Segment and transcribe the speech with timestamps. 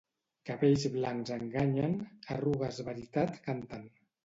[0.49, 1.95] Cabells blancs enganyen,
[2.39, 3.89] arrugues veritat canten.